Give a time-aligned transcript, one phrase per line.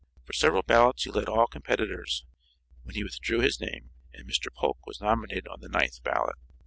[0.25, 2.25] For several ballots he led all competitors
[2.81, 4.47] when he withdrew his name and Mr.
[4.51, 6.37] Polk was nominated on the ninth ballot.